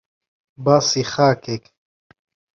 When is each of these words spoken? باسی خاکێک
باسی 0.63 1.03
خاکێک 1.13 1.63